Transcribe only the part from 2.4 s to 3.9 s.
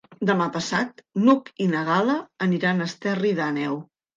aniran a Esterri d'Àneu.